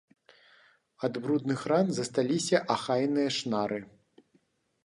[1.07, 3.79] Ад брудных ран засталіся ахайныя шнары.